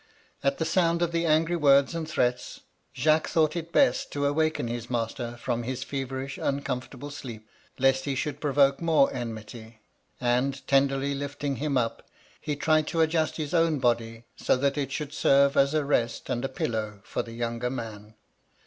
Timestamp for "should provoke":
8.15-8.81